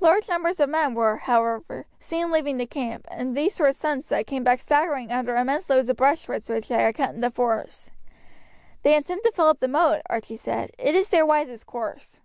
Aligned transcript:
Large 0.00 0.28
numbers 0.28 0.58
of 0.58 0.68
men 0.70 0.92
were, 0.92 1.18
however, 1.18 1.86
seen 2.00 2.32
leaving 2.32 2.56
the 2.56 2.66
camp, 2.66 3.06
and 3.12 3.36
these 3.36 3.54
toward 3.54 3.76
sunset 3.76 4.26
came 4.26 4.42
back 4.42 4.58
staggering 4.58 5.12
under 5.12 5.36
immense 5.36 5.70
loads 5.70 5.88
of 5.88 5.98
brushwood 5.98 6.42
which 6.48 6.66
they 6.66 6.74
had 6.82 6.96
cut 6.96 7.14
in 7.14 7.20
the 7.20 7.30
forest. 7.30 7.90
"They 8.82 8.96
intend 8.96 9.22
to 9.22 9.30
fill 9.30 9.46
up 9.46 9.60
the 9.60 9.68
moat," 9.68 10.02
Archie 10.10 10.36
said; 10.36 10.72
"it 10.80 10.96
is 10.96 11.10
their 11.10 11.24
wisest 11.24 11.64
course." 11.68 12.20